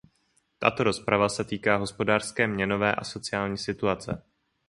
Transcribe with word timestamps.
Tato 0.59 0.83
rozprava 0.83 1.29
se 1.29 1.43
týká 1.43 1.75
hospodářské, 1.75 2.47
měnové 2.47 2.95
a 2.95 3.03
sociální 3.03 3.57
situace. 3.57 4.23